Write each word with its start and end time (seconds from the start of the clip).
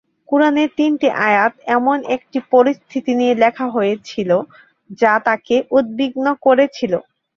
কুরআনের 0.29 0.69
তিনটি 0.77 1.07
আয়াত 1.27 1.53
এমন 1.77 1.97
একটি 2.15 2.37
পরিস্থিতি 2.53 3.11
নিয়ে 3.19 3.33
লেখা 3.43 3.65
হয়েছিল, 3.75 4.29
যা 4.99 5.13
তাকে 5.27 5.55
উদ্বিগ্ন 5.77 6.25
করেছিল। 6.45 6.93